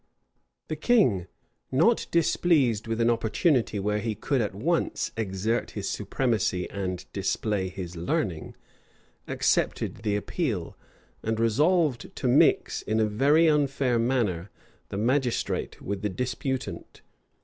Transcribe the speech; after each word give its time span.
The 0.67 0.75
king, 0.75 1.27
not 1.71 2.07
displeased 2.09 2.87
with 2.87 2.99
an 2.99 3.11
opportunity 3.11 3.79
where 3.79 3.99
he 3.99 4.15
could 4.15 4.41
at 4.41 4.55
once 4.55 5.11
exert 5.15 5.69
his 5.77 5.87
supremacy 5.87 6.67
and 6.71 7.05
display 7.13 7.69
his 7.69 7.95
learning, 7.95 8.55
accepted 9.27 9.97
the 9.97 10.15
appeal; 10.15 10.75
and 11.21 11.39
resolved 11.39 12.15
to 12.15 12.27
mix, 12.27 12.81
in 12.81 12.99
a 12.99 13.05
very 13.05 13.45
unfair 13.47 13.99
manner, 13.99 14.49
the 14.89 14.97
magistrate 14.97 15.79
with 15.83 16.01
the 16.01 16.09
disputant. 16.09 17.03